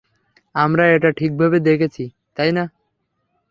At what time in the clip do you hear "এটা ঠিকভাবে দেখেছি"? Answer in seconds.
0.87-2.03